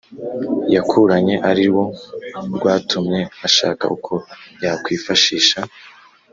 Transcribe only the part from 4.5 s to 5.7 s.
yakwifashisha